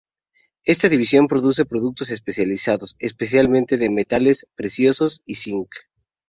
[0.65, 5.69] Esta división produce productos especializados, especialmente de metales preciosos y zinc.